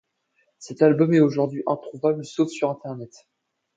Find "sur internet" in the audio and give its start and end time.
2.49-3.27